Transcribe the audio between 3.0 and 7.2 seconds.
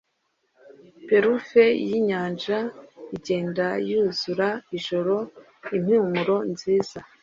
igenda yuzura ijoro impumuro nziza